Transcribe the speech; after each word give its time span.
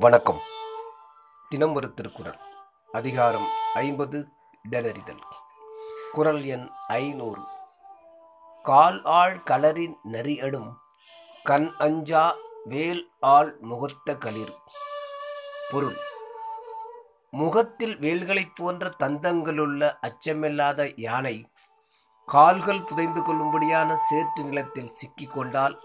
வணக்கம். 0.00 0.38
தினம் 1.48 1.74
ஒரு 1.74 1.94
திருக்குறள். 1.94 2.38
அதிகாரம் 2.92 3.46
ஐம்பது 3.74 4.28
இடனறிதல் 4.70 5.18
குரல் 6.12 6.44
எண் 6.44 6.68
ஐநூறு. 6.86 7.40
கால் 8.62 9.04
ஆள் 9.04 9.42
களரின் 9.50 9.94
நரியடும் 10.12 10.74
கண் 11.42 11.70
அஞ்சா 11.78 12.34
வேல் 12.64 13.10
ஆள் 13.20 13.58
முகத்த 13.60 14.18
களிர். 14.18 14.56
பொருள். 15.70 15.96
முகத்தில் 17.30 17.98
வேல்களைப் 17.98 18.56
போன்ற 18.56 18.94
தந்தங்களுள்ள 18.98 19.96
அச்சமில்லாத 20.02 20.92
யானை 20.96 21.52
கால்கள் 22.26 22.82
புதைந்து 22.82 23.20
கொள்ளும்படியான 23.20 23.94
சேற்று 23.94 24.44
நிலத்தில் 24.44 24.92
சிக்கிக்கொண்டால் 24.92 25.76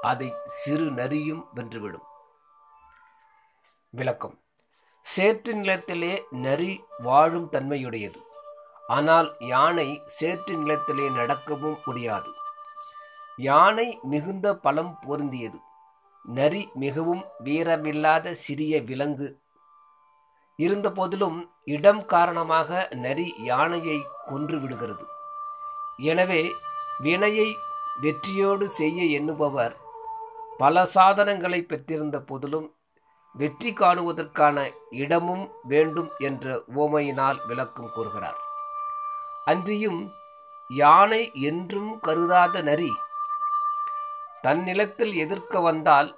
அதை 0.00 0.32
சிறு 0.46 0.84
நரியும் 0.84 1.46
வென்றுவிடும். 1.54 2.10
விளக்கம். 3.94 4.36
சேற்று 5.02 5.54
நிலத்திலே 5.54 6.12
நரி 6.30 6.84
வாழும் 6.98 7.48
தன்மையுடையது. 7.52 8.20
ஆனால் 8.86 9.28
யானை 9.38 10.02
சேற்று 10.04 10.56
நிலத்திலே 10.56 11.08
நடக்கவும் 11.08 11.76
முடியாது. 11.84 12.30
யானை 13.36 13.98
மிகுந்த 14.02 14.56
பலம் 14.56 14.98
பொருந்தியது. 15.06 15.58
நரி 16.24 16.68
மிகவும் 16.74 17.22
வீரமில்லாத 17.44 18.34
சிறிய 18.46 18.82
விலங்கு. 18.82 19.38
இருந்தபோதிலும் 20.56 21.38
இடம் 21.64 22.04
காரணமாக 22.04 22.88
நரி 22.92 23.34
யானையை 23.38 23.98
கொன்று 24.24 24.58
விடுகிறது. 24.60 25.06
எனவே 25.96 26.42
வினையை 26.98 27.48
வெற்றியோடு 28.00 28.68
செய்ய 28.68 29.20
எண்ணுபவர் 29.20 29.74
பல 30.58 30.84
சாதனங்களை 30.84 31.62
பெற்றிருந்த 31.62 32.20
போதிலும் 32.20 32.68
வெற்றி 33.34 33.70
காணுவதற்கான 33.72 34.56
இடமும் 35.02 35.44
வேண்டும் 35.70 36.10
என்ற 36.28 36.46
உவமையினால் 36.74 37.38
விளக்கம் 37.46 37.92
கூறுகிறார். 37.94 38.40
அன்றியும் 39.50 40.00
யானை 40.70 41.22
என்றும் 41.48 41.92
கருதாத 42.06 42.62
நரி 42.68 42.90
தன் 44.44 44.60
நிலத்தில் 44.62 45.14
எதிர்க்க 45.24 45.60
வந்தால் 45.60 46.10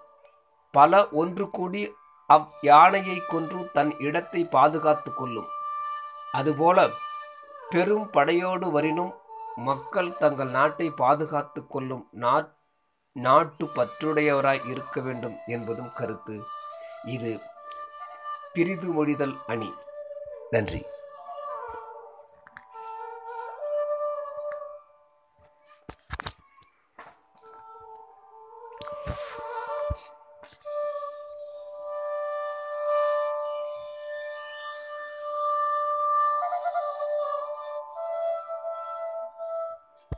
பல 0.74 0.92
ஒன்று 1.20 1.44
கூடி 1.50 1.82
அவ் 2.30 2.46
யானையை 2.68 3.16
கொன்று 3.32 3.60
தன் 3.76 3.92
இடத்தை 4.06 4.42
பாதுகாத்து 4.54 5.10
கொள்ளும். 5.14 5.50
அதுபோல 6.38 6.86
பெரும் 7.72 8.06
படையோடு 8.10 8.68
வரினும் 8.76 9.12
மக்கள் 9.68 10.10
தங்கள் 10.22 10.50
நாட்டை 10.56 10.88
பாதுகாத்து 11.02 11.60
கொள்ளும் 11.66 12.04
நாட்டு 13.16 13.64
பற்றுடையவராய் 13.76 14.64
இருக்க 14.72 15.00
வேண்டும் 15.00 15.36
என்பதும் 15.46 15.92
கருத்து. 16.00 16.36
இது 17.04 17.40
பிரிது 18.52 18.92
மொழிதல் 18.92 19.36
அணி. 19.46 19.72
நன்றி. 20.50 20.86